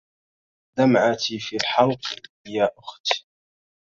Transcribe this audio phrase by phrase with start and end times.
[0.77, 2.01] دمعتي في الحلق,
[2.47, 3.25] يا أخت